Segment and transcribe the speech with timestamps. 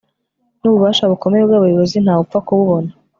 [0.61, 2.91] Nububasha bukomeye bwabayobozi ntawupfa kububona